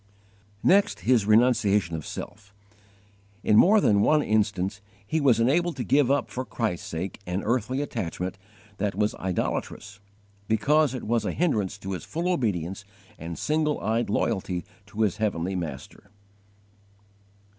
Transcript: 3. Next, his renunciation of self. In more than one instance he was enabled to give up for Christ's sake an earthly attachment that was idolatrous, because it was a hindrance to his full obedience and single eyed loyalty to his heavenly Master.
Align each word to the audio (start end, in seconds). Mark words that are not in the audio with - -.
3. 0.63 0.69
Next, 0.69 1.01
his 1.01 1.27
renunciation 1.27 1.95
of 1.95 2.07
self. 2.07 2.55
In 3.43 3.55
more 3.55 3.79
than 3.79 4.01
one 4.01 4.23
instance 4.23 4.81
he 5.05 5.21
was 5.21 5.39
enabled 5.39 5.75
to 5.75 5.83
give 5.83 6.09
up 6.09 6.31
for 6.31 6.43
Christ's 6.43 6.87
sake 6.87 7.19
an 7.27 7.43
earthly 7.43 7.81
attachment 7.83 8.39
that 8.77 8.95
was 8.95 9.13
idolatrous, 9.13 9.99
because 10.47 10.95
it 10.95 11.03
was 11.03 11.23
a 11.23 11.33
hindrance 11.33 11.77
to 11.77 11.91
his 11.91 12.03
full 12.03 12.29
obedience 12.33 12.83
and 13.19 13.37
single 13.37 13.79
eyed 13.79 14.09
loyalty 14.09 14.65
to 14.87 15.01
his 15.01 15.17
heavenly 15.17 15.55
Master. 15.55 16.09